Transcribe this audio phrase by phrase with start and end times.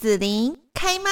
[0.00, 1.10] 子琳开麦。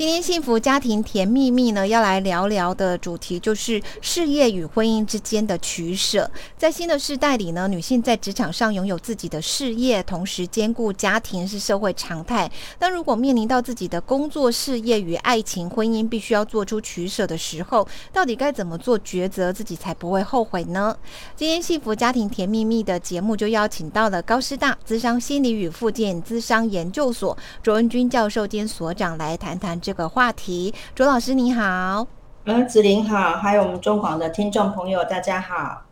[0.00, 6.30] 今天幸福家庭甜蜜蜜呢，要来聊聊的主题就是事业与婚姻之间的取舍。
[6.56, 12.50] 在新的时代里呢，女性在职场上拥有自己的事业，同时兼顾家庭是社会常态。
[12.78, 20.96] 但如果面临到自己的工作、事业与爱情、婚姻必须要做出取舍的时候，到底该怎么做抉择，自己才不会后悔呢？
[21.36, 29.89] 今天幸福家庭甜蜜蜜的节目就邀请到了高师大资商心理与附件资商研究所卓文君教授兼所长来谈谈这。
[29.90, 32.06] 这个话题，卓老师你好，
[32.44, 35.82] 嗯，子林好，还有我们中广的听众朋友，大家好。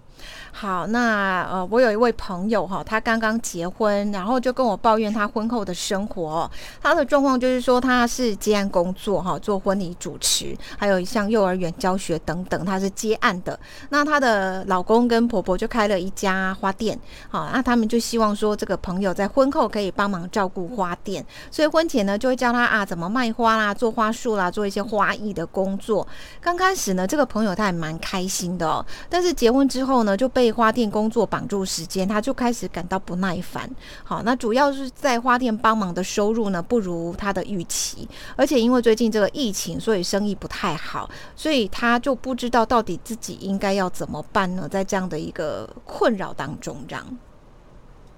[0.52, 6.50] 好，那呃，我有一位朋友哈，他刚刚结婚，然后就跟我抱怨他婚后的生活。
[6.82, 13.58] 他的状况就是说，他是接案工作哈，做婚礼主持，还有像幼儿园教学等等，他是接案的。
[13.90, 26.06] 那他的老公跟婆婆就开了一家花店，好，那他们就希望说，这个朋友在婚后可以帮忙照顾花店，所以婚前呢就会教他啊怎么卖花啦，做花束啦，做一些花艺的工作。
[26.40, 33.68] 刚开始呢，这个朋友他也蛮开心的哦，但是结婚之后呢，就被花店工作绑住时间，他就开始感到不耐烦。
[34.04, 44.68] 好，那主要是在花店帮忙的收入呢不如他的预期，而且因为最近这个疫情，所以生意不太好，所以他就不知道到底自己应该要怎么办呢？
[44.68, 47.18] 在这样的一个困扰当中，这样。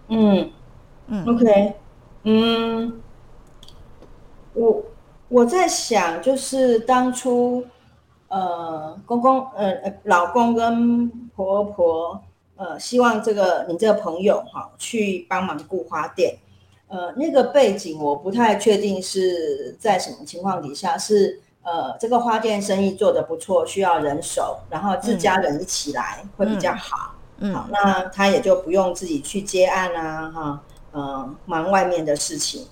[0.08, 0.51] 嗯
[1.06, 1.75] 嗯，OK，
[2.25, 3.01] 嗯，
[4.55, 4.84] 我
[5.28, 7.64] 我在想，就是当初。
[8.31, 12.23] 呃，公公，呃呃，老公跟婆婆，
[12.55, 16.39] 呃，希望这个你这个朋友哈，去帮忙顾花店，
[16.86, 30.61] 呃，那个背景我不太确定是在什么情况底下，是呃，这个花店生意做得不错，需要人手，然后自家人一起来会比较好，嗯，好，那他也就不用自己去接案啊，哈，
[30.92, 32.69] 呃，忙外面的事情，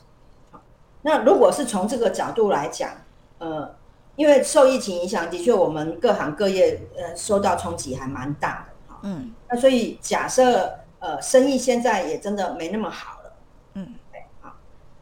[0.52, 0.60] 好，
[1.02, 2.90] 那如果是从这个角度来讲，
[3.38, 3.76] 呃。
[4.18, 9.00] 因为受疫情影响，的确我们各行各业呃受到冲击还蛮大的哈。
[9.04, 9.32] 嗯。
[9.48, 13.32] 那所以假设呃生意现在也真的没那么好了。
[13.74, 13.94] 嗯。
[14.10, 14.56] 对，好。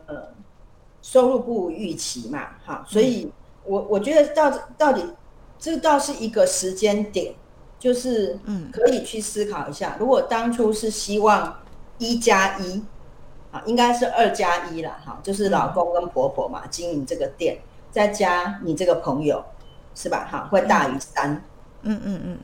[0.04, 0.28] 呃，
[1.00, 3.32] 收入不预期嘛，哈，所以
[3.64, 5.02] 我我觉得到到底
[5.58, 7.34] 这倒是一个时间点，
[7.78, 11.58] 就是嗯可以去思考一下，如果当初是希望
[11.96, 12.84] 一加一，
[13.50, 17.58] 啊，应该是二加一了哈，就是老公跟婆婆嘛经营这个店。
[17.96, 19.42] 再加你这个朋友，
[19.94, 20.28] 是吧？
[20.30, 21.42] 哈，会大于三。
[21.80, 22.38] 嗯嗯嗯。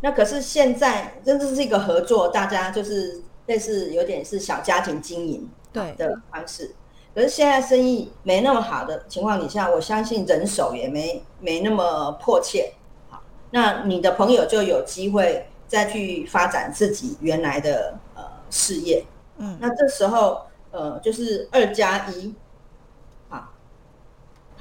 [0.00, 6.76] 那可是现在真的是一个合作，大家就是类似有点是小家庭经营对的方式。
[7.12, 12.72] 可是现在生意没那么好的情况底下，我相信人手也没没那么迫切。
[13.10, 13.20] 好，
[13.50, 19.04] 那你的朋友就有机会再去发展自己原来的呃事业。
[19.38, 22.32] 嗯，那这时候呃就是二加一。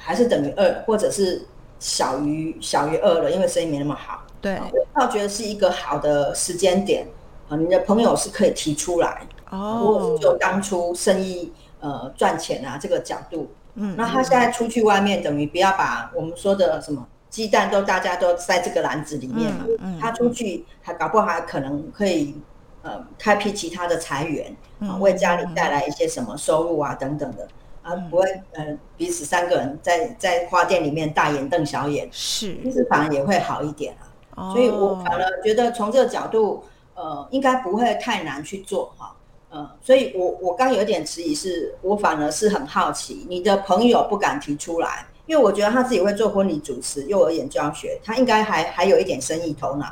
[0.04, 1.46] 还是等于二，或者是
[1.80, 4.24] 小于小于二了，因为生意没那么好。
[4.42, 7.06] 对，我倒觉得是一个好的时间点
[7.48, 9.78] 啊，你的朋友是可以提出来哦。
[9.80, 19.66] 如果就当初生意呃赚钱啊这个角度，嗯，那他现在出去外面，等于不要把我们说的什么鸡蛋都大家都在这个篮子里面嘛。
[19.80, 22.36] 嗯，他出去还搞不好还可能可以
[22.82, 27.48] 呃开辟其他的财源啊，为家里带来一些什么收入啊等等的。
[27.82, 33.96] 啊，不会，呃，彼此三个人在在花店里面大眼瞪小眼，是，其实反而也会好一点
[34.36, 34.52] 啊。
[34.52, 39.16] 所以我反而觉得从这个角度，呃，应该不会太难去做哈。
[39.50, 49.88] 呃，所以我我刚有点迟疑，是我反而是很好奇，你的朋友不敢提出来，因为我觉得他自己会做婚礼主持、幼儿园教学，他应该还还有一点生意头脑，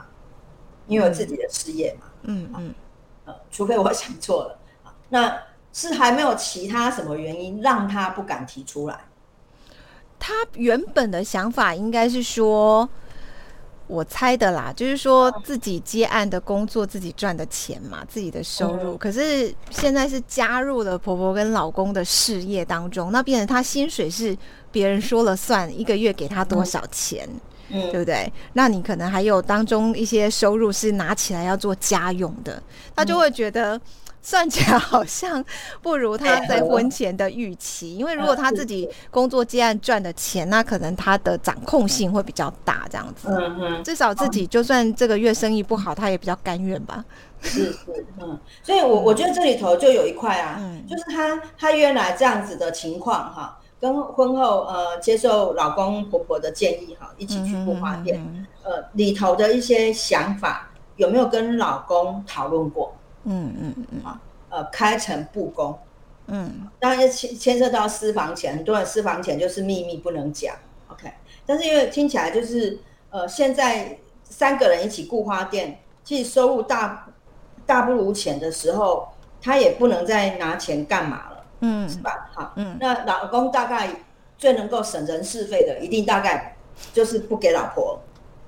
[0.85, 2.05] 因为有自己的事业嘛。
[2.21, 2.75] 嗯嗯，
[3.25, 4.59] 呃，除非我想错了
[5.09, 5.35] 那。
[5.71, 8.99] 是还没有其他什么原因让他不敢提出来？
[10.17, 12.87] 他原本的想法应该是说，
[13.87, 18.97] 我猜的啦，就是说自己接案的工作，自己赚的钱嘛，自己的收入。
[18.97, 24.37] 可是现在是加入了婆婆跟老公的事业当中，那变成他薪水是
[24.73, 27.29] 别人说了算，一个月给他多少钱，
[27.69, 28.29] 嗯，对不对？
[28.53, 32.61] 那你可能还有当中一些收入是拿起来要做家用的，
[32.93, 33.79] 他就会觉得。
[34.21, 35.43] 算起来好像
[35.81, 43.29] 不如他在婚前的预期，因为如果他自己工作接案赚的钱，那可能他的掌控性会比较大，这样子。
[43.29, 43.83] 嗯嗯。
[43.83, 47.03] 至少自己就算这个月生意不好，他也比较甘愿吧。
[47.41, 62.93] 是是嗯，所以我我觉得这里头就有一块啊，就是他他原来这样子的情况哈，跟婚后呃接受老公婆婆的建议哈，一起去布花店，呃里头的一些想法有没有跟老公讨论过？
[63.31, 65.77] 嗯嗯嗯，啊，呃开诚布公，
[66.25, 70.55] 嗯，当然牵牵涉到私房钱，很多人私房钱就是秘密不能讲
[70.87, 71.11] ，OK。
[71.45, 72.79] 但是因为听起来就是
[73.11, 77.07] 呃现在三个人一起雇花店，其实收入大
[77.67, 79.07] 大不如前的时候，
[79.39, 82.31] 他也不能再拿钱干嘛了，嗯，是吧？
[82.33, 83.89] 好，嗯，那老公大概
[84.39, 86.55] 最能够省人事费的，一定大概
[86.93, 88.01] 就是不给老婆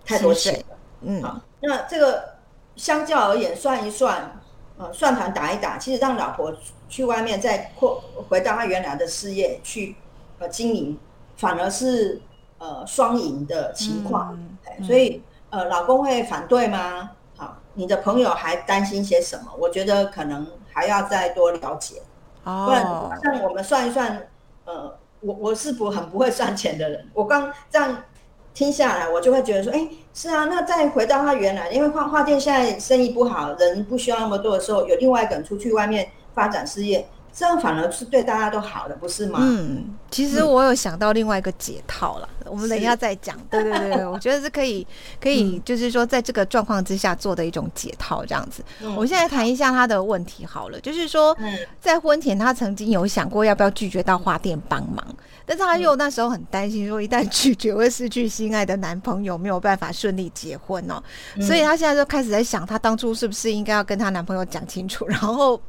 [0.04, 0.63] 太多钱，
[1.01, 2.36] 嗯，好，那这个
[2.75, 4.40] 相较而言算一算。
[4.81, 6.51] 呃，算盘打一打，其实让老婆
[6.89, 9.95] 去外面再扩回到她原来的事业去
[10.39, 10.98] 呃经营，
[11.38, 12.19] 反而是
[12.57, 14.36] 呃双赢的情况。
[14.83, 17.12] 所以呃，老公会反对吗？
[17.38, 19.51] 好，你的朋友还担心些什么？
[19.60, 22.01] 我觉得可能还要再多了解。
[22.44, 24.28] 哦，不然像我们算一算，
[24.66, 28.04] 呃，我我是不很不会算钱的人，我刚这样。
[28.53, 37.07] 听下来，我就会觉得说，哎，是啊，那再回到他原来，因为画画店现在生意不好，人不需要那么多的时候，有另外一个人出去外面发展事业。
[37.33, 39.39] 这样反而是对大家都好的，不是吗？
[39.42, 43.38] 嗯，其实我有想到另外一个解套了，我们等一下再讲。
[43.50, 44.86] 对对对，我觉得是可以，
[45.19, 48.62] 可以，就是说在这个状况之下做的一种解套，这样子。
[48.98, 51.36] 我现在谈一下他的问题好了，就是说
[51.80, 55.04] 在婚前他曾经有想过要不要拒绝到花店帮忙，
[55.45, 61.01] 但是他又那时候很担心说一旦拒绝会失去心爱的男朋友，没有办法顺利结婚哦，
[61.39, 65.60] 所以他现在就开始在想，他当初是不是应该要跟他男朋友讲清楚，然后。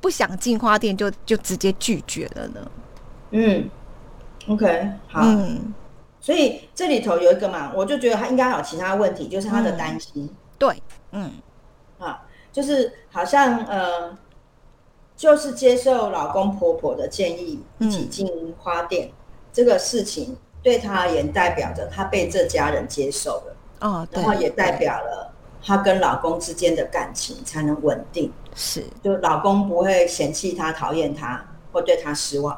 [0.00, 2.70] 不想进花店就就直接拒绝了呢？
[3.30, 3.68] 嗯
[4.48, 5.74] ，OK，好，嗯，
[6.20, 10.28] 所以这里头有一个嘛，我就觉得他应该有其他问题，就是他的担心，
[10.58, 10.82] 对，
[11.12, 11.32] 嗯，
[11.98, 12.22] 啊，
[12.52, 14.16] 就是好像呃，
[15.16, 19.10] 就是接受老公婆婆的建议一起进花店
[19.52, 25.33] 这个事情，对他而言代表着他被这家人接受了，哦，然后也代表了。
[25.64, 32.54] 她跟老公之间的感情才能稳定，是，就老公不会嫌弃她、讨厌她或对她失望，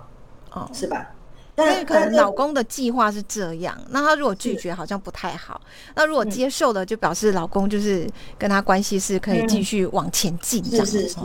[0.51, 1.11] 哦，是吧？
[1.59, 5.59] 但可能老公的计划是这样，那他如果拒绝好像不太好，
[5.95, 8.07] 那如果接受了，就表示老公就是
[8.37, 11.17] 跟他关系是可以继续往前进，是是是，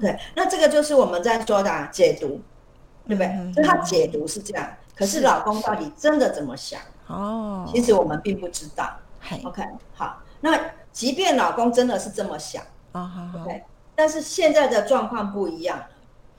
[0.00, 0.16] 对。
[0.36, 2.40] 那这个就是我们在说的解读，
[3.08, 3.52] 对不对？
[3.56, 4.64] 就他解读是这样，
[4.94, 6.80] 可是老公到底真的怎么想？
[7.08, 8.88] 哦，其实我们并不知道。
[9.42, 9.64] OK，
[9.94, 10.60] 好，那。
[10.92, 12.62] 即便老公真的是这么想
[12.92, 13.62] 啊，OK，
[13.94, 15.82] 但是现在的状况不一样，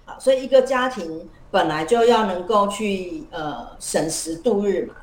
[0.06, 4.94] 啊，所以一个家庭本来就要能够去呃省时度日嘛，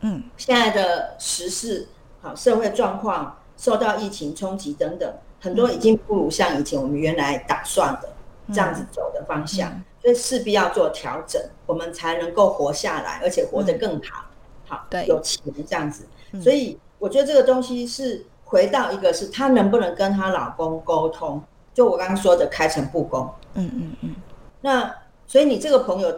[0.00, 1.86] 嗯，现在的时事
[2.20, 8.08] 好，社会状况受到疫情冲击等等，很多已经不如像以前我们原来打算的
[8.48, 9.70] 这样子走的方向，
[10.02, 14.24] 所以势必要做调整，我们才能够活下来，而且活得更好，
[14.66, 16.08] 好，对，有钱这样子，
[16.42, 18.26] 所以我觉得这个东西是。
[18.46, 21.42] 回到一个是她能不能跟她老公沟通，
[21.74, 23.28] 就我刚刚说的开诚布公。
[23.54, 24.14] 嗯嗯嗯。
[24.62, 24.94] 那
[25.26, 26.08] 所以你这个朋友，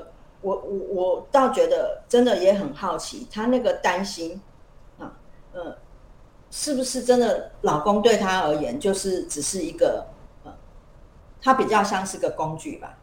[0.42, 4.40] 我我我倒觉得真的也很好奇，她那个担心
[4.98, 5.10] 啊，
[5.52, 5.76] 呃，
[6.50, 10.06] 是不是真的老公对她而言就是只是一个
[10.44, 10.52] 呃，
[11.40, 12.96] 他比较像是个工具吧？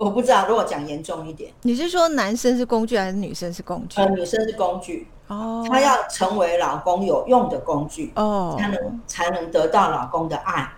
[0.00, 4.00] 我不知道，如果讲严重一点，你是说男生是工具还是女生是工具？
[4.00, 5.06] 呃，女生是工具。
[5.26, 10.72] 哦，她要成为老公有用的工具，哦，才能才能得到老公的爱，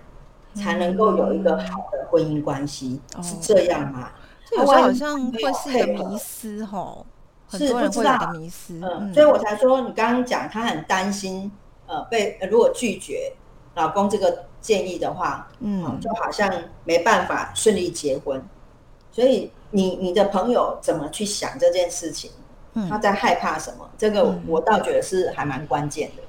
[0.54, 4.10] 才能够有一个好的婚姻关系，是这样吗？
[4.50, 7.06] 这有时候好像会是一个迷思吼，
[7.46, 11.48] 很多人会有的迷思，嗯，所以我才说你刚刚讲，她很担心，
[11.86, 13.32] 呃，被如果拒绝
[13.76, 16.52] 老公这个建议的话，嗯，就好像
[16.82, 18.42] 没办法顺利结婚，
[19.12, 22.30] 所以你你的朋友怎么去想这件事情？
[22.88, 23.86] 他在害怕什么？
[23.98, 26.22] 这个我倒觉得是还蛮关键的。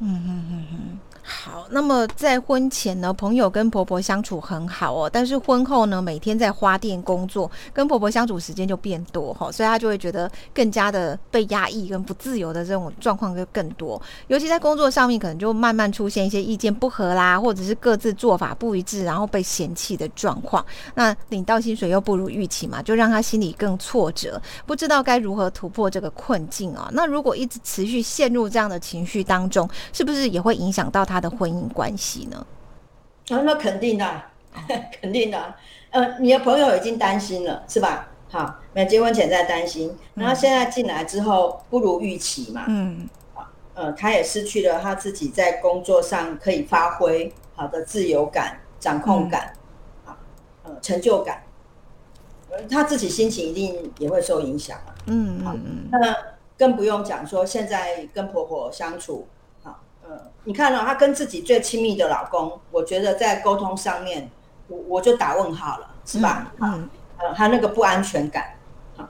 [0.00, 0.93] 嗯嗯嗯嗯。
[1.26, 20.62] 好，那么在婚前呢，朋友跟婆婆相处很好哦，但是婚后呢，每天在花店工作，跟婆婆相处时间就变多哈，所以她就会觉得更加的被压抑跟不自由的这种状况就更多，尤其在工作上面，可能就慢慢出现一些意见不合啦，或者是各自做法不一致，然后被嫌弃的状况。
[20.94, 26.90] 那领到薪水又不如预期嘛，就让她心里更挫折，不知道该如何突破这个困境啊。
[26.92, 31.13] 那如果一直持续陷入这样的情绪当中，是不是也会影响到她？
[31.14, 32.44] 他的婚姻关系呢？
[33.28, 34.22] 啊，那肯定的，
[35.00, 35.54] 肯定的。
[35.90, 38.08] 呃，你的朋友已经担心了，是吧？
[38.28, 42.64] 好，没结婚前在担心，然后现在进来之后不如预期嘛。
[42.66, 43.08] 嗯。
[43.74, 49.52] 呃，他也失去了他自己在工作上可以发挥好的自由感、掌控感，
[50.04, 50.18] 啊，
[50.64, 51.44] 呃，成就感。
[52.68, 54.90] 他自己心情一定也会受影响啊。
[55.06, 55.88] 嗯嗯嗯。
[55.92, 56.16] 那
[56.58, 59.28] 更不用讲说，现在跟婆婆相处。
[60.44, 64.30] 你看到她跟自己最亲密的老公，我觉得在沟通上面，
[64.68, 66.52] 我我就打问号了，是吧？
[66.60, 68.54] 嗯，呃，他那个不安全感，
[68.96, 69.08] 好，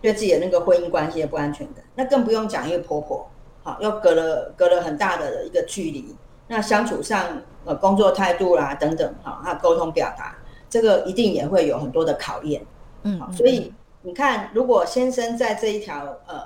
[0.00, 3.28] 对自己的那个婚姻关系的不安全感，那更不用讲，因为婆婆，
[3.62, 6.16] 好，又隔了隔了很大的一个距离，
[6.48, 7.24] 那相处上，
[7.64, 10.36] 呃，工作态度啦等等，哈，他沟通表达，
[10.68, 12.64] 这个一定也会有很多的考验，
[13.04, 13.72] 嗯，所以
[14.02, 16.42] 你看，如果先生在这一条呃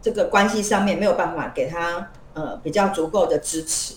[0.00, 3.94] 这个关系上面没有办法给他呃比较足够的支持。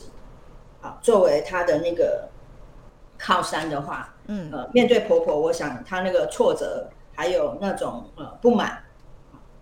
[1.01, 2.29] 作为他的那个
[3.17, 8.83] 靠山的话，嗯，呃，面对婆婆，我想她那个挫折还有那种呃不满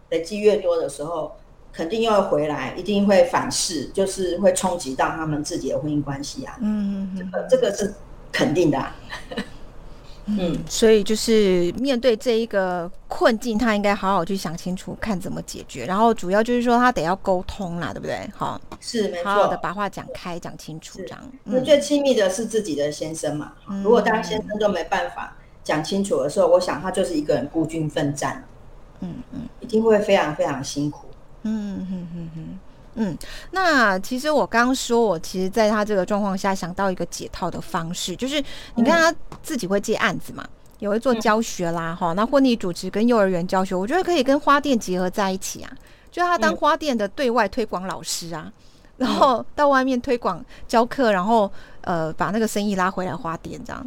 [0.09, 1.35] 累积越多的时候，
[1.73, 6.55] 肯定又要回来，一定会反噬，就是会冲击到他们自己的婚姻关系啊。
[6.61, 7.91] 嗯嗯嗯，这个这个是
[8.31, 8.77] 肯定的。
[10.27, 15.85] 嗯，所以就是面对这一个困境，他应该好好去想清楚，看怎么解决。
[15.85, 18.27] 然后主要就是说，他得要沟通啦，对不对？
[18.35, 21.31] 好，是没错，好好的把话讲开，讲清楚这样。
[21.43, 23.53] 那最亲密的是自己的先生嘛？
[23.83, 28.43] 如果当先生都没办法讲清楚的时候，我想他就是一个人孤军奋战，
[29.01, 31.05] 嗯嗯，一定会非常非常辛苦。
[31.43, 32.59] 嗯嗯嗯嗯。
[32.95, 33.17] 嗯，
[33.51, 38.43] 那其实我刚刚说，我其实在他这个状况下想到一个解套的方式，就是
[38.75, 40.47] 你看他自己会接案子嘛，
[40.79, 45.71] 也会做教学啦，哈，那婚礼主持跟幼儿园教学，我觉得可以跟花店结合在一起啊，
[46.09, 48.51] 就他当花店的对外推广老师啊，
[48.97, 53.85] 然后到外面推广教课，然后呃把那个生意拉回来花店这样。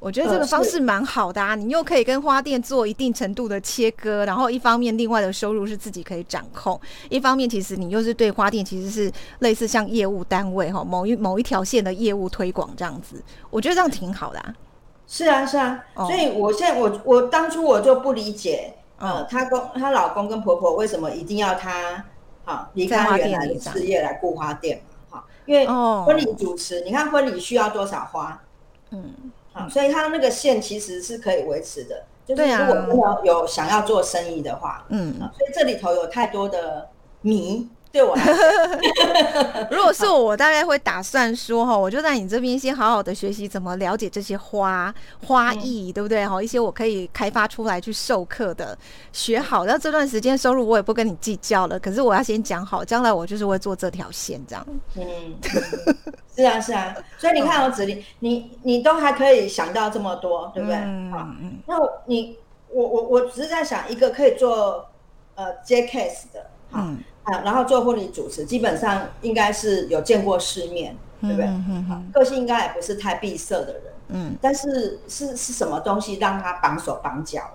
[0.00, 6.80] 我觉得这个方式蛮好的啊，你又可以跟花店做一定程度的切割，然后一方面另外的收入是自己可以掌控，
[7.10, 14.54] 一方面其实你又是对花店其实是类似像业务单位哈，某一某一条线的业务推广这样子，我觉得这样挺好的啊。
[15.06, 22.02] 是啊是啊，所以我现在我我当初我就不理解，呃，她公她老公跟婆婆为什么一定要她
[22.44, 24.80] 好离开原来的事业来顾花店
[25.10, 25.18] 嘛？
[25.18, 28.40] 哈，因为婚礼主持，你看婚礼需要多少花？
[28.92, 29.12] 嗯。
[29.52, 36.88] 啊，所以它那个线其实是可以维持的，就是如果真的有想要做生意的话，嗯，所以这里头有太多的
[37.22, 37.68] 谜。
[37.92, 38.16] 对我，
[39.70, 44.94] 如果是我，我大概会打算说哈，我就在你这边先好好的学习怎么了解这些花
[45.26, 46.24] 花艺，对不对？
[46.24, 48.78] 哈，一些我可以开发出来去授课的，
[49.12, 49.64] 学好。
[49.64, 54.64] 那这段时间收入我也不跟你计较了，可是我要先讲好，将来我就是会做这条线这样。
[54.94, 55.04] 嗯，
[56.36, 56.94] 是啊，是啊。
[57.18, 60.76] 所以你看，我指令你，你都还可以想到这么多，对不对？
[60.76, 61.74] 嗯那
[62.06, 64.86] 你，我我我只是在想一个可以做
[65.34, 66.98] 呃 J case 的，嗯。
[67.24, 71.46] 啊，然后做婚礼主持，基本上应该是有见过世面，对不对？
[72.14, 74.36] 个性应该也不是太闭塞的人，嗯。
[74.40, 77.52] 但是是是什么东西让她绑手绑脚了？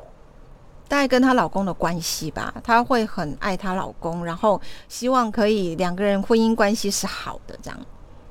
[0.88, 7.80] 大概跟她老公的关系吧，她会很爱她老公，然后希望可以两个人婚姻关系是好的，这样。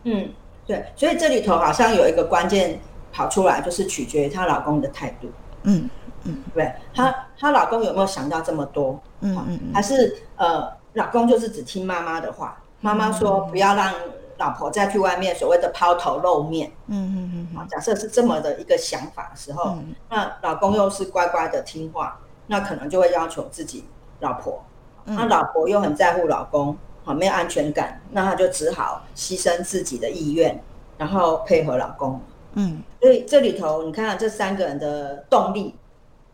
[0.04, 0.28] 嗯，
[0.64, 0.86] 对。
[0.94, 2.78] 所以这里头好像有一个关键
[3.12, 5.28] 跑出来，就是取决于她老公的态度。
[5.64, 5.90] 嗯
[6.24, 6.72] 嗯，对。
[6.94, 9.00] 她她老公有没有想到这么多？
[9.20, 10.72] 嗯嗯，还是呃。
[10.94, 13.92] 老公就是只听妈妈的话，妈妈说不要让
[14.36, 16.70] 老婆再去外面所谓的抛头露面。
[16.86, 17.58] 嗯嗯嗯。
[17.58, 19.76] 啊，假设是这么的一个想法的时候，
[20.08, 23.84] 那老公又是乖乖的听话，那可能就会要求自己
[24.20, 24.62] 老婆。
[25.04, 30.62] 那老婆又很在乎老公，好没有安全感，那她就只好牺牲自己的意愿，
[30.96, 32.20] 然后配合老公。
[32.52, 32.80] 嗯。
[33.00, 35.74] 所以这里头你看这三个人的动力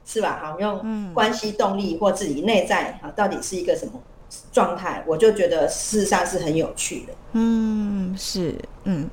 [0.04, 0.40] 是吧？
[0.42, 3.92] 好用关系动力或自己内在啊，到底是一个什么？
[4.52, 7.12] 状态，我就觉得事实上是很有趣的。
[7.33, 8.54] 嗯，是，
[8.85, 9.11] 嗯。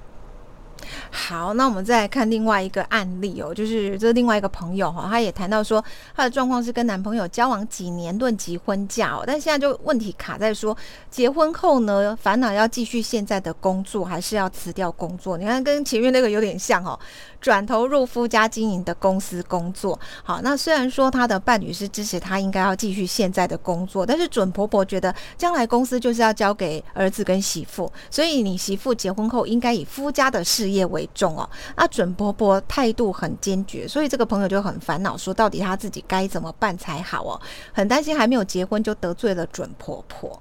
[1.18, 5.84] 好，那我们再来看另外一个案例哦，就是这另外一个朋友哈，他也谈到说，
[6.16, 10.78] 他的状况是跟男朋友交往几年论及婚嫁哦，但现在就问题卡在说，
[11.10, 15.38] 结婚后呢，烦恼要继续现在的工作，还是要辞掉工作？
[15.38, 16.98] 你看跟前面那个有点像哦，
[17.42, 20.00] 转投入夫家经营的公司工作。
[20.24, 31.07] 好，那虽然说他的伴侣是支持他应该要继续现在的工作，但是准婆婆觉得将来公司就是要交给儿子跟媳妇，所以你媳妇结婚后应该以夫家的事业为。
[31.14, 37.40] 重哦，那准婆婆态度很坚决，所以这个朋友就很烦恼，说到底他自己该怎么办才好哦？
[37.74, 40.40] 很担心还没有结婚就得罪了准婆婆。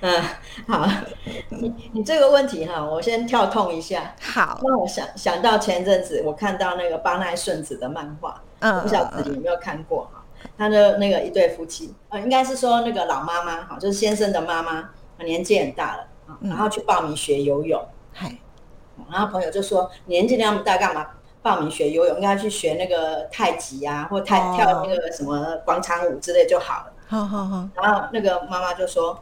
[0.00, 0.22] 嗯，
[0.66, 0.88] 好，
[1.50, 4.14] 你你这个问题哈，我先跳痛一下。
[4.20, 10.24] 好，那我想想到前阵子我看到那个巴奈顺子的漫画，嗯，不晓得你有没有看过哈？
[10.58, 14.90] 他的那个一对夫妻，呃，应该是说那个老妈妈哈，就是先生的妈妈，
[15.24, 17.80] 年纪很大了啊，然后去报名学游泳，
[18.12, 18.36] 嗨。
[19.10, 21.06] 然后朋友就说：“年纪那么大，干嘛
[21.42, 22.16] 报名学游泳？
[22.16, 27.68] 应该去学那个太极啊，或太跳那个什么广场舞之类就好了。”好好好。
[27.74, 29.18] 然后那个妈妈就说：“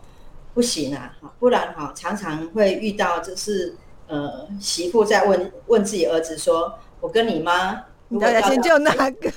[0.54, 3.74] 不行啊，不然哈常常会遇到就是
[4.08, 9.30] 呃媳妇在问问自己儿子说：“我跟你妈，你要先救哪个？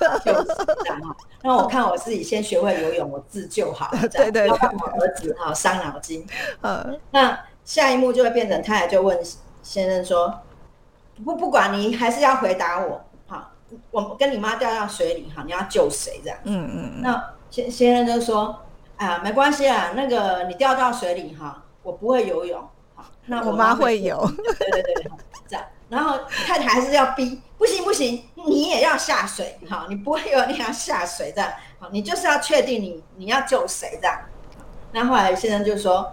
[1.42, 3.90] 那我看我自己先学会游泳，我自救好。
[4.12, 6.26] 对对，要让我儿子哈伤脑筋。
[6.60, 9.18] 呃， 那下一幕就会变成太太就问
[9.64, 10.32] 先生说：
[11.24, 13.50] 不不管你还是要回答我，好，
[13.90, 16.20] 我跟你妈掉到水里，哈，你要救谁？
[16.22, 16.38] 这样。
[16.44, 17.02] 嗯嗯嗯。
[17.02, 18.62] 那先先生就说：
[18.96, 22.62] 啊，没关系啊，那个你掉到水里哈，我不会游泳。
[23.26, 25.10] 那我妈会游，对对对，
[25.48, 34.20] 这样，然后太太还是要逼，不行不行，你也要下水，好，你不会游，你要下水，这样，好，你就是要确定你你要救谁这样。
[34.92, 36.12] 那后来先生就说，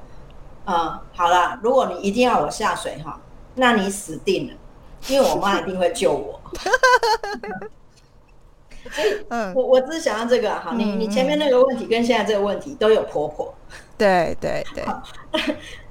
[0.66, 3.20] 嗯，好了，如果你一定要我下水哈，
[3.56, 4.54] 那你死定了，
[5.08, 6.40] 因为我妈一定会救我。
[8.94, 13.54] 所以，嗯，我我只是想要这个哈，你你前面那个问题跟现在这个问题都有婆婆，
[13.98, 14.84] 对对对。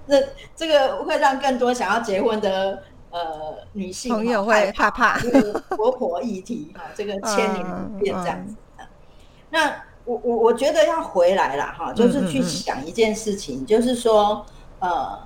[0.08, 5.16] 这 这个会让更多想要结婚的呃女性朋友会怕怕
[5.76, 8.56] 婆婆议题 哈，这个千年不变这样子。
[9.50, 14.44] 那我我我觉得要回来了哈，就是去想一件事情，就是说
[14.80, 15.16] 呃，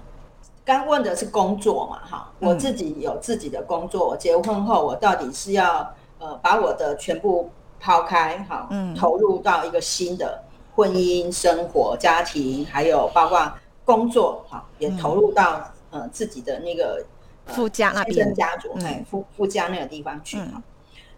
[0.64, 10.42] 刚问的是工作嘛哈，我自己有自己的工作，我结婚后我到底是要呃把我的全部抛开哈，投入到一个新的
[10.74, 13.52] 婚姻生活、家庭，还有包括。
[13.86, 17.04] 工作哈，也投入到呃自己的那个
[17.44, 18.34] 夫家那边。
[18.34, 20.62] 家族，哎，夫夫家那个地方去哈。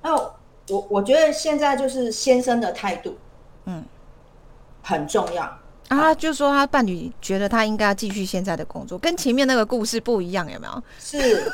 [0.03, 3.17] 那我我觉得现在就是先生的态度，
[3.67, 3.85] 嗯，
[4.83, 5.57] 很重要
[5.89, 6.15] 啊。
[6.15, 10.83] 就说他伴侣觉得他应该要继续现在的工作，跟前面那个故事不一样，有没有？
[10.99, 11.53] 是，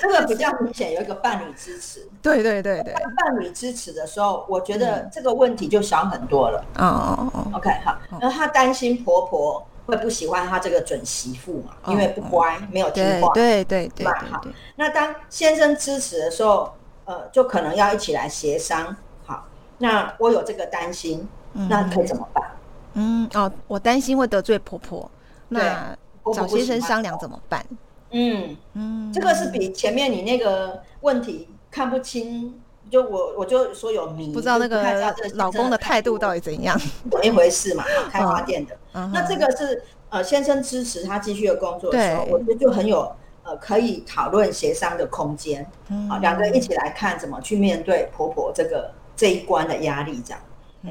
[0.00, 2.08] 这个比较明显，有一个伴侣支持。
[2.22, 6.64] 对对对对，伴侣支持的时候，我觉得这个问题就小很多了。
[6.76, 7.96] 哦哦哦，OK，好。
[8.20, 9.66] 然后他担心婆婆。
[9.86, 11.72] 会不喜欢他这个准媳妇嘛？
[11.88, 14.24] 因为不乖，没有听话，对对对，吧？
[14.30, 14.40] 好，
[14.76, 16.72] 那当先生支持的时候，
[17.06, 18.94] 呃，就可能要一起来协商。
[19.26, 19.48] 好，
[19.78, 21.28] 那我有这个担心，
[21.68, 22.52] 那可以怎么办？
[22.94, 25.10] 嗯，哦，我担心会得罪婆婆，
[25.48, 25.96] 那
[26.34, 27.64] 找先生商量怎么办？
[28.10, 32.60] 嗯嗯，这个是比前面你那个问题看不清。
[32.90, 36.76] 就我我就说有迷，不知道那个老公的态度到底怎样，
[37.08, 37.84] 怎一回事嘛？
[38.10, 38.76] 开花店的，
[39.14, 43.08] 那这个是呃先生支持他继续的工作的时候，我觉得就很有
[43.44, 45.64] 呃可以讨论协商的空间。
[46.10, 50.42] 啊，两个人一起来看怎么去面对婆婆这个这一关的压力，这样。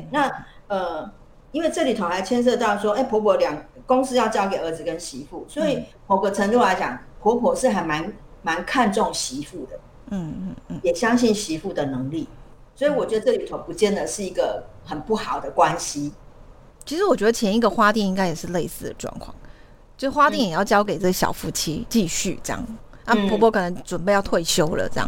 [0.10, 0.32] 那
[0.68, 1.12] 呃，
[1.52, 9.80] 因为这里头还牵涉到说，哎，婆婆两公司要交给儿子跟媳妇，所以某个程度来讲，婆婆是还蛮蛮看重媳妇的。
[10.12, 12.28] 嗯嗯嗯，也相信媳妇的能力，
[12.76, 16.12] 所以我觉得这里头不见得是一个很不好的关系。
[16.84, 19.34] 其实我觉得前一个花店应该也是类似的状况，
[19.96, 22.66] 就花店也要交给这小夫妻继续这样。
[23.06, 25.08] 啊，婆婆可能准备要退休了，这样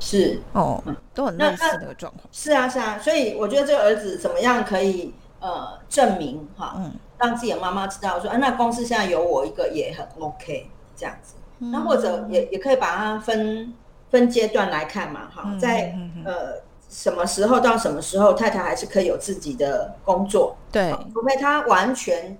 [0.00, 0.82] 是哦，
[1.14, 2.24] 都很类似那个状况。
[2.30, 5.14] 是啊是啊，所以我觉得这个儿子怎么样可以
[5.46, 6.80] 呃证明哈，
[7.18, 11.34] 让自己的妈妈知道说，啊，那公司现在有我一个也很 OK 这样子。
[11.58, 13.74] 那或者也也可以把它分。
[14.10, 15.92] 分阶段来看嘛，哈，在
[16.24, 22.38] 呃什么时候到什么时候，太太还是可以有自己的工作，对，除非她完全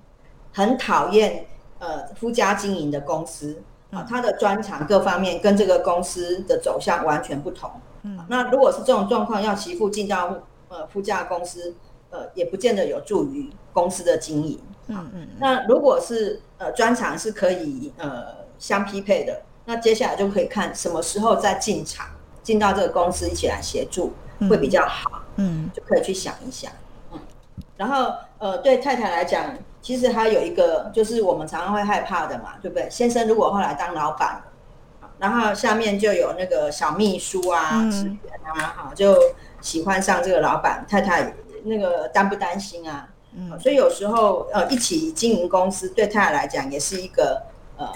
[0.53, 1.47] 很讨厌
[1.81, 7.69] 呃夫家经营的公司啊，她的专长各方面跟这个公司的走向完全不同。
[8.03, 10.33] 嗯，那如果是这种状况，要媳妇进到
[10.69, 11.75] 呃夫家公司，
[12.15, 14.59] 呃，也不见得有助于公司的经营。
[14.87, 18.27] 嗯嗯，那如果是呃专长是可以呃
[18.59, 19.43] 相匹配的。
[19.67, 22.07] 那接下来就可以看什么时候再进场，
[22.43, 25.23] 进到这个公司一起来协助会比较好。
[25.37, 26.71] 嗯，就可以去想一想。
[27.15, 27.19] 嗯，
[27.79, 32.87] 然后呃，对太太来讲，其实她有一个就是我们常常会害怕的嘛，对不对？
[32.91, 34.43] 先生如果后来当老板，
[35.19, 39.17] 然后下面就有那个小秘书啊、职员啊，哈，就
[39.63, 43.09] 喜欢上这个老板，太太那个担不担心啊？
[43.35, 47.43] 嗯，所以有时候呃，一起经营公司对太太来讲也是一个
[47.77, 47.93] 呃。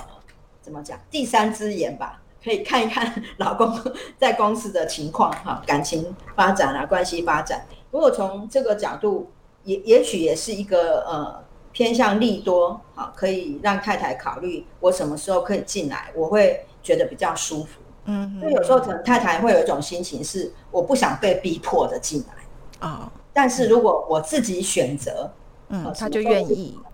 [0.61, 1.01] 怎么讲？
[1.11, 3.75] 第三只眼吧，可以看一看老公
[4.19, 7.65] 在公司的情况哈，感情发展啊，关系发展。
[7.91, 9.31] 如果从这个角度，
[9.65, 17.81] 也也许也是一个呃偏向利多，好，可以让太太考虑我什么时候可以进来，我会觉得比较舒服。
[18.05, 25.31] 嗯，因为有时候可能太太会有一种心情是我不想被逼迫的进来啊，但是如果我自己选择，
[25.69, 26.77] 嗯，他就愿意。
[26.83, 26.85] 嗯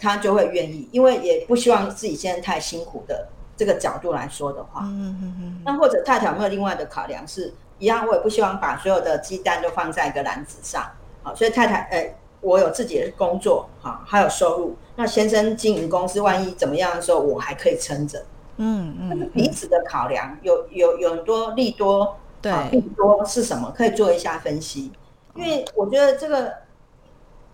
[0.00, 5.62] 他就会愿意，因为也不希望自己现在太辛苦的这个角度来说的话，嗯嗯嗯。
[5.64, 7.26] 那或者太太有没有另外的考量？
[7.28, 10.90] 是一样，我也不希望把所有的鸡蛋都放在一个篮子上。
[11.22, 14.76] 好，所以太太，哎，我有自己的工作，好，还有收入。
[14.96, 18.24] 那先生经营公司，万一怎么样的时候，我还可以撑着。
[18.56, 23.70] 嗯嗯，彼此的考量有有有很多利多，对，利多是什么？
[23.76, 24.92] 可以做一下分析。
[25.34, 26.52] 因为我觉得这个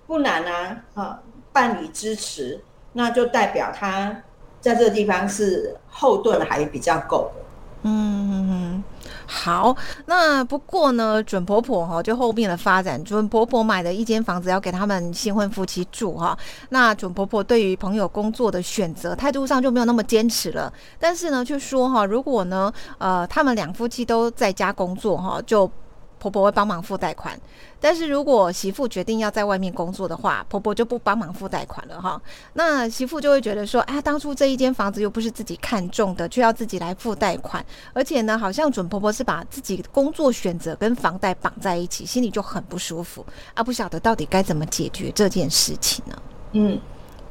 [0.06, 1.18] 不难啊，啊，
[1.52, 2.62] 伴侣支持，
[2.92, 4.14] 那就代表他
[4.60, 7.40] 在这个地方是后盾还比较够的。
[7.82, 8.84] 嗯，
[9.24, 16.36] 好，那不过呢，准婆婆哈，就后面的发展，准婆婆买的一间房子要给他们新婚夫妻住哈。
[16.68, 25.70] 那准婆婆对于朋友工作的选择态度上就没有那么坚持了，但是呢，就说哈，如果呢，呃，他们两夫妻都在家工作哈，就。
[26.20, 27.36] 婆婆会帮忙付贷款，
[27.80, 32.20] 但是如果媳妇决定要在外面工作的话，婆婆就不帮忙付贷款了哈。
[32.52, 43.64] 那媳妇就会觉得说，哎，当初这一间房子又不是自己看中的，却要自己来付贷款，而且呢，好像准婆婆是把自己工作选择跟房贷绑在一起，心里就很不舒服啊。
[43.64, 46.22] 不晓得到底该怎么解决这件事情呢？
[46.52, 46.78] 嗯，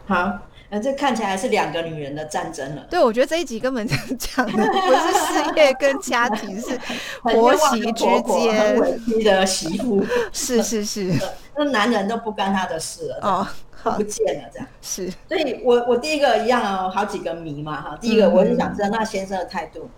[0.08, 0.34] 好。
[0.72, 2.86] 那这看起来是两个女人的战争了。
[2.92, 3.88] 对，我觉得这一集根本
[4.20, 6.80] 讲的不是事业跟家庭，是
[7.24, 10.06] 婆媳之间委屈的媳妇。
[10.32, 11.12] 是是是，
[11.58, 13.48] 那男人都不干他的事了，哦，
[13.96, 14.68] 不见了这样。
[14.80, 17.98] 是，所以我我第一个一样哦，好几个谜嘛哈。
[18.00, 19.90] 第一个我是想知道那先生的态度，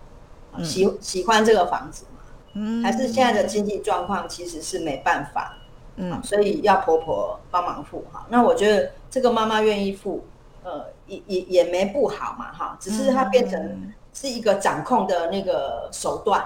[0.64, 2.22] 喜喜欢这个房子嘛？
[2.54, 5.58] 嗯，还是现在的经济状况其实是没办法，
[5.96, 8.26] 嗯，所以要婆婆帮忙付哈。
[8.30, 10.24] 那我觉得这个妈妈愿意付。
[10.64, 16.40] 呃，也也也没不好嘛，哈，只是它变成是一个掌控的那个手段，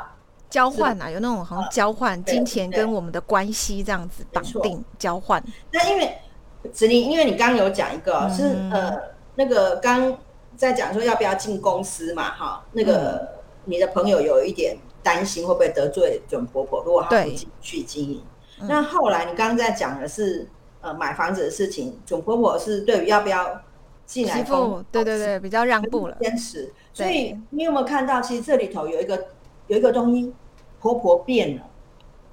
[0.49, 5.43] 交换啊，有那种好像交换金钱跟我们的关系这样子绑定交换。
[5.71, 6.17] 那因为
[6.73, 8.99] 子林，因为你刚刚有讲一个是呃，
[9.35, 10.17] 那个刚
[10.57, 13.29] 在讲说要不要进公司嘛，哈，那个
[13.67, 18.23] 你的朋友有一点担心会不会得罪准婆婆，如果她不进去经营。
[18.61, 20.49] 那后来你刚刚在讲的是
[20.81, 23.61] 呃买房子的事情，准婆婆是对于要不要。
[24.07, 26.73] 媳妇，对对对，比较让步了，坚持。
[26.93, 29.27] 所以你有没有看到，其实这里头有一个
[29.67, 30.33] 有一个东西，
[30.81, 31.63] 婆婆变了，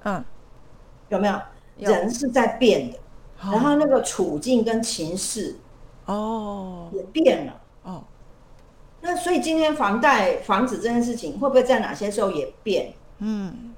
[0.04, 0.24] 嗯，
[1.08, 1.34] 有没有？
[1.76, 2.98] 人是在变的，
[3.42, 5.56] 然后那个处境跟情势，
[6.06, 8.04] 哦，也变了，哦。
[9.00, 12.94] 那所以今天房贷、房子这件事情，会不会在哪些时候也变？
[13.18, 13.74] 嗯，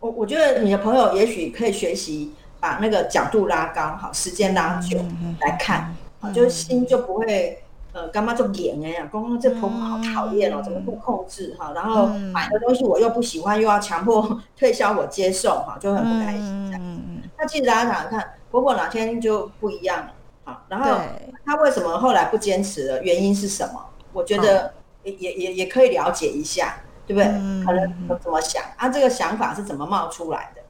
[0.00, 4.98] 我我觉得你的朋友也许可以学习把那个角度拉高，好，时间拉久
[5.40, 5.94] 来看。
[6.34, 9.08] 就是心就不会，呃，干嘛就严哎呀？
[9.10, 11.72] 公公这婆婆好讨厌哦，怎么不控制哈？
[11.74, 16.98] 然后买的东西我又不喜欢，又要强迫 推销我接受哈，就很不开心这样。
[17.38, 20.12] 那其实大家想想看，婆婆哪天就不一样了，
[20.44, 20.98] 好，然后
[21.46, 23.02] 她为什么后来不坚持了？
[23.02, 23.80] 原因是什么？
[24.12, 27.26] 我觉得也也也也可以了解一下，对不对？
[27.64, 28.88] 可能怎么想啊？
[28.88, 30.62] 这个想法是怎么冒出来的？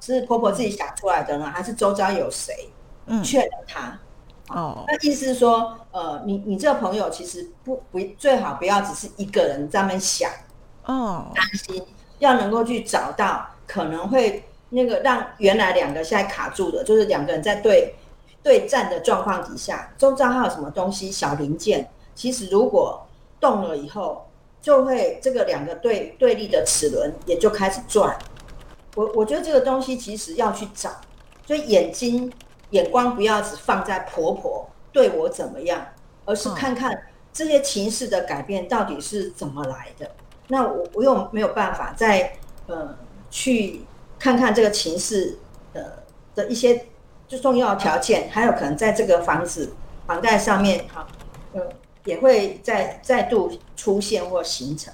[0.00, 2.52] 是婆婆自己想出来的呢，还是周遭有谁
[3.22, 3.98] 劝了她？
[4.48, 10.30] 哦，那意思是说，呃，你你这个朋友其实不不最好不要只是一个人在那想，
[10.84, 11.82] 哦，担心
[12.18, 17.94] 要能够去找到可能会那个让原来两个现在卡住的，就是两个人在对
[18.42, 23.06] 对战的状况底下，周遭还有什么东西小零件，其实如果
[23.40, 24.26] 动了以后，
[24.60, 28.18] 就会这个两个对对立的齿轮也就开始转。
[28.96, 30.90] 我我觉得这个东西其实要去找，
[31.46, 32.30] 所以眼睛。
[32.72, 35.86] 眼光不要只放在婆婆对我怎么样，
[36.26, 40.10] 而是看看这些情势的改变到底是怎么来的。
[40.48, 42.32] 那我我又没有办法再
[42.66, 42.94] 呃
[43.30, 43.82] 去
[44.18, 45.38] 看看这个情势
[45.72, 46.02] 的
[46.34, 46.86] 的一些
[47.28, 49.72] 最重要条件，还有可能在这个房子
[50.06, 51.06] 房贷上面哈，
[51.54, 51.66] 嗯，
[52.04, 54.92] 也会再再度出现或形成。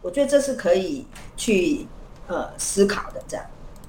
[0.00, 1.06] 我觉得这是可以
[1.36, 1.86] 去
[2.26, 3.44] 呃思考的，这样。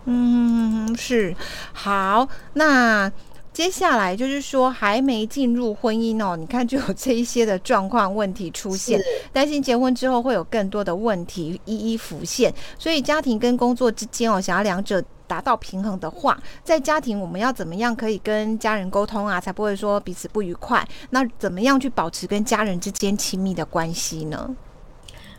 [0.05, 1.35] 嗯，是
[1.73, 2.27] 好。
[2.53, 3.11] 那
[3.51, 8.99] 接下来就是说，还没进入婚姻哦，你看就有这一些的状况问题出现，
[9.31, 12.53] 担心结婚之后会有更多的问题一一浮现。
[12.77, 20.85] 所以家庭跟工作之间哦，想要两者达到平衡的话，在家庭我们要怎么样可以跟家人沟通啊，才不会说彼此不愉快？
[21.11, 24.53] 那怎么样去保持跟家人之间亲密的关系呢？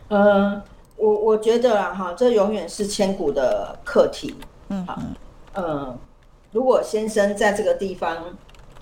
[0.07, 0.59] 呃，
[0.95, 4.33] 我我觉得啊，哈，这永远是千古的课题。
[4.69, 4.99] 嗯好，
[5.53, 5.97] 呃，
[6.51, 8.17] 如果先生在这个地方，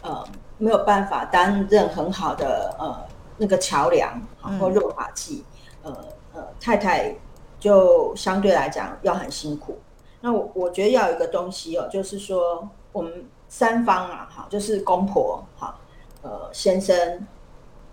[0.01, 0.23] 呃，
[0.57, 3.05] 没有办法担任很好的呃
[3.37, 4.19] 那个桥梁
[4.59, 5.43] 或润滑剂，
[5.83, 5.95] 呃
[6.33, 7.15] 呃，太太
[7.59, 9.77] 就相对来讲要很辛苦。
[10.21, 15.77] 那我我觉得要有一个东西哦，就是说我们三方啊，哈，就是公婆哈，
[16.23, 17.27] 呃，先生、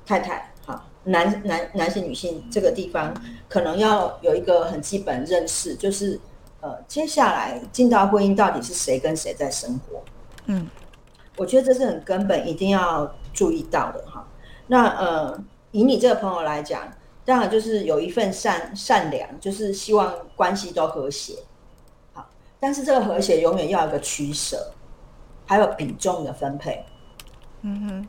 [0.06, 3.12] 太太哈，男男男性、女性这个地方，
[3.48, 6.18] 可能要有一个很基本认识，就是。
[6.62, 10.00] 呃，接下来进到婚姻，到底是谁跟谁在生活？
[10.46, 10.68] 嗯，
[11.36, 14.24] 我觉得这是很根本，一定要注意到的哈。
[14.68, 16.82] 那呃，以你这个朋友来讲，
[17.24, 21.34] 当然就是有一份善善良，就是希望关系都和谐。
[22.12, 22.24] 好，
[22.60, 24.72] 但是这个和谐永远要有个取舍，
[25.44, 26.84] 还有比重的分配。
[27.62, 28.08] 嗯哼，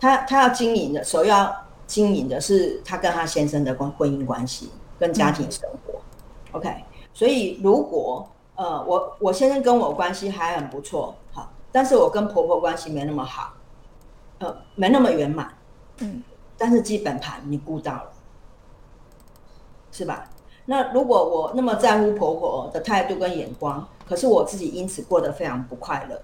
[0.00, 1.54] 他他要经营的，首要
[1.86, 6.00] 经营的是他跟他先生的关婚姻关系跟家庭生活。
[6.50, 6.84] OK，
[7.16, 13.54] 所以如果呃我我先生跟我关系还很不错，好，但是我跟婆婆关系没那么好，
[14.40, 15.50] 呃，没那么圆满。
[16.00, 16.22] 嗯。
[16.58, 18.12] 但是基本盘你顾到了，
[19.92, 20.28] 是吧？
[20.66, 26.20] 那如果我那么在乎婆婆的态度跟眼光，可是我自己因此过得非常不快乐，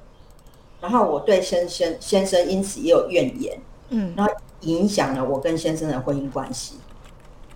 [0.81, 3.59] 然后我对先生先生因此也有怨言，
[3.91, 6.77] 嗯，然后影响了我跟先生的婚姻关系，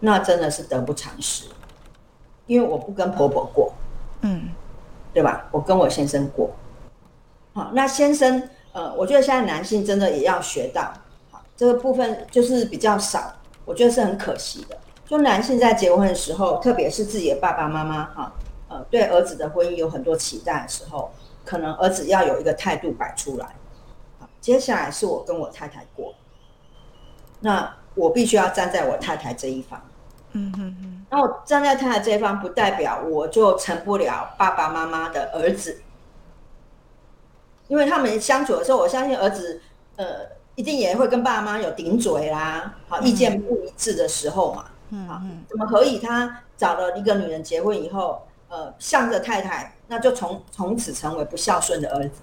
[0.01, 1.47] 那真的是得不偿失。
[2.47, 3.73] 因为我不跟婆婆过，
[4.23, 4.51] 嗯，
[5.13, 5.47] 对吧？
[5.51, 6.51] 我跟我先生过，
[7.55, 10.93] 好，那先生，呃，我觉得现在男性真的也要学到。
[11.31, 14.79] 好这个部分就是比较少，我觉得是很可惜的。
[15.07, 18.33] 就男性在结婚的时候，特别是自己的爸爸妈妈哈，
[18.69, 21.11] 呃，对儿子的婚姻有很多期待的时候，
[21.45, 23.47] 可能儿子要有一个态度摆出来。
[24.19, 26.15] 好，接下来是我跟我太太过，
[27.41, 29.81] 那我必须要站在我太太这一方。
[30.33, 30.96] 嗯哼哼。
[31.11, 35.83] 那我站在太太这一方，不代表我就成不了爸爸妈妈的儿子，
[37.69, 39.61] 因为他们相处的时候，我相信儿子，
[39.97, 40.37] 呃。
[40.57, 45.99] 一定也会跟爸妈有顶嘴啦，好，意见不一致的时候嘛，嗯好，怎么可以？
[45.99, 52.23] 他找了一个女人结婚以后，呃，向着太太，那就从从此成为不孝顺的儿子。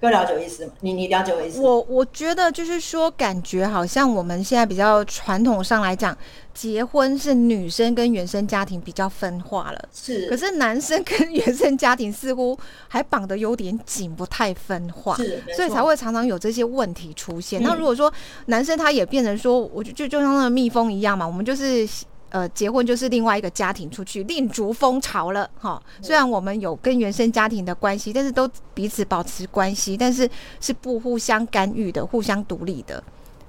[0.00, 0.72] 各位了解意思吗？
[0.80, 1.60] 你你了解我意思？
[1.60, 6.16] 我我觉得就是说，感觉好像我们现在比较传统上来讲，
[6.54, 10.28] 结婚是女生跟原生家庭比较分化了，是。
[10.28, 12.56] 可是男生跟原生家庭似乎
[12.86, 15.42] 还绑得有点紧，不太分化，是。
[15.56, 17.60] 所以才会常常有这些问题出现。
[17.62, 18.12] 那如果说
[18.46, 21.88] 男生他也变成说，我就就就像那个蜜蜂一样嘛，我们就是。
[22.30, 25.82] 呃，结婚就是另外一个家庭出去另逐风潮了哈。
[26.02, 30.28] 虽然我们有跟原生家庭的关系，但是都彼此保持关系，但是
[30.60, 33.02] 是不互相干预的，互相独立的。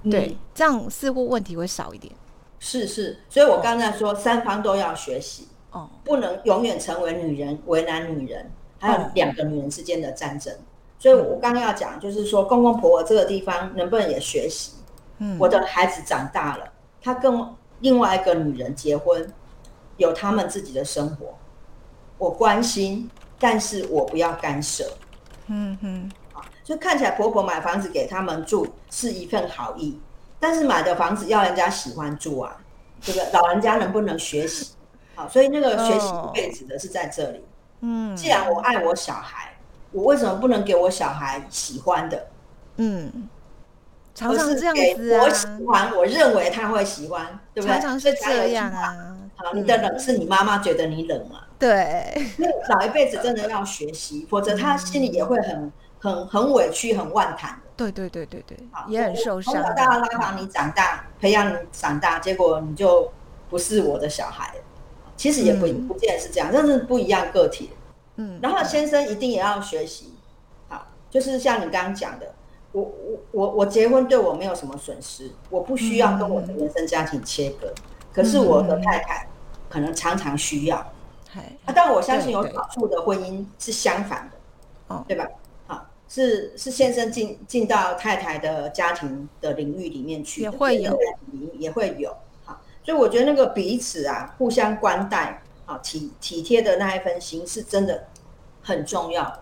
[0.10, 2.14] 对，这样似乎问题会少一点。
[2.60, 10.54] 是是，所以我刚才说三方都要学习哦，不能永远成为女人为难女人，还有两个女人之间的战争。
[10.98, 14.72] 所以我刚刚要讲，就是说公公婆婆这个地方能不能也学习？
[15.18, 16.66] 嗯，我的孩子长大了，
[17.02, 17.46] 他跟。
[17.82, 19.32] 另外一个女人结婚，
[19.98, 21.38] 有他们自己的生活，
[22.18, 24.84] 我关心，但是我不要干涉。
[25.48, 30.00] 嗯哼，啊，就看起来婆婆买房子给他们住是一份好意，
[30.40, 32.58] 但是买的房子要人家喜欢住啊，
[33.04, 33.32] 对不对？
[33.32, 34.74] 老人家能不能学习？
[35.16, 37.44] 好，所以那个学习一辈子的是在这里。
[37.82, 39.58] 嗯，既然我爱我小孩，
[39.92, 42.28] 我为什么不能给我小孩喜欢的？
[42.76, 43.30] 嗯。
[44.20, 45.24] 常常这样子啊！
[45.24, 47.72] 我喜欢，我认为他会喜欢，对不对？
[47.72, 49.16] 常常是这样啊。
[49.38, 51.44] 好，你的冷是你妈妈觉得你冷嘛？
[51.58, 52.22] 对。
[52.38, 57.58] 那老一辈子真的要学习，否则他心里也会很、很、很委屈、很万谈的。
[57.78, 58.58] 对对对对对，
[58.90, 59.54] 也很受伤。
[59.54, 63.10] 从小到大拉你长大，培养你长大，结果你就
[63.50, 64.54] 不是我的小孩。
[65.16, 67.70] 其实也不不见是这样，但是不一样个体。
[68.18, 68.38] 嗯。
[68.42, 70.14] 然后先生一定也要学习，
[70.68, 72.34] 好，就是像你刚刚讲的。
[72.72, 77.74] 我我我我结婚对我没有什么损失，我不需要跟我的原生家庭切割。
[78.14, 79.28] 可是我的太太
[79.70, 80.78] 可能常常需要。
[81.66, 84.38] 啊，但我相信有少数的婚姻是相反的，
[84.96, 85.28] 哦，对吧？
[85.68, 90.98] 好，是是先生进进到太太的家庭的领域里面去，也会有，
[91.60, 92.16] 也会有。
[92.46, 98.08] 好，所以我觉得那个彼此啊，互相关待，啊体体贴的那一份心，是真的
[98.64, 99.40] 很重要。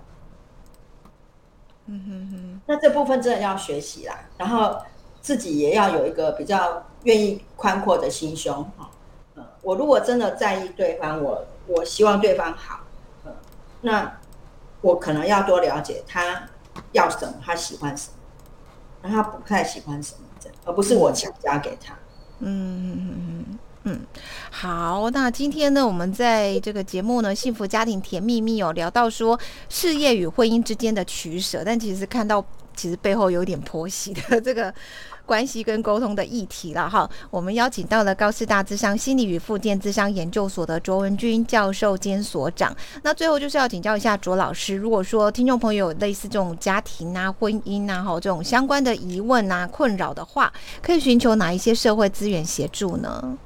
[1.86, 4.78] 嗯哼哼，那这部分真的要学习啦，然后
[5.22, 8.90] 自己也要有一个比较愿意宽阔的心胸哈。
[9.36, 12.82] 嗯，我如果真的在意对方，我我希望对方好，
[13.26, 13.34] 嗯，
[13.82, 14.20] 那
[14.82, 16.44] 我可能要多了解他
[16.92, 18.14] 要什么，他喜欢什么，
[19.02, 21.94] 那他不太喜欢什么，而不是我强加给他。
[22.40, 23.60] 嗯嗯嗯。
[23.90, 24.02] 嗯，
[24.52, 32.46] 好，那今天呢，我们在这个节目呢，《幸福家庭甜蜜蜜》有聊到说事业与婚姻之间的取舍，但其实看到
[32.76, 34.74] 其实背后有点婆媳的 这个。
[35.28, 42.74] 关系跟沟通的议题了哈，我们邀请到了高师大智商心理与附件智商研究所的卓文君教授兼所长。
[43.04, 50.50] 那最后就是要请教一下卓老师，如果说听众朋友有类似这种家庭啊、婚姻啊哈这种相关的疑问啊、困扰的话，
[50.82, 53.38] 可以寻求哪一些社会资源协助呢？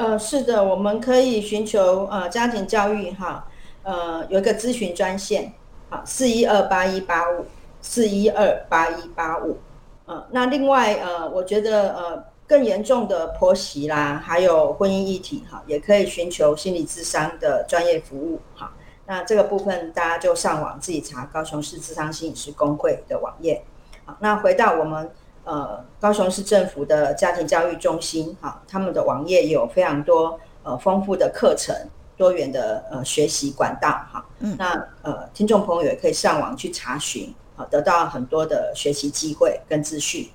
[0.00, 3.46] 呃，是的，我们可以寻求呃家庭教育哈，
[3.82, 5.52] 呃有一个咨询专线，
[5.90, 7.44] 好四一二八一八五
[7.82, 9.58] 四一二八一八五。
[10.06, 18.72] 呃，那另外呃，我觉得呃，更严重的婆媳啦，还有婚姻议题哈，也可以寻求心理智商的专业服务哈。
[19.04, 23.62] 那这个部分大家就上网自己查高雄市智商心理师工会的网页。
[24.06, 25.10] 好，那回到我们
[25.44, 31.74] 呃高雄市政府的家庭教育中心哈，他们的网页有非常多呃丰富的课程、
[32.16, 34.24] 多元的呃学习管道哈。
[34.40, 34.72] 嗯，那
[35.02, 40.28] 呃听众朋友也可以上网去查询，好得到很多的学习机会跟资讯。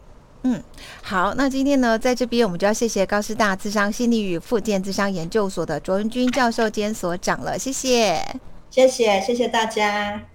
[0.44, 0.62] 嗯，
[1.02, 8.22] 好，那今天呢，在这边我们就要谢谢高师大智商心理与附件智商研究所的卓文君教授兼所长了，谢谢。
[8.70, 10.35] 谢谢，谢谢大家。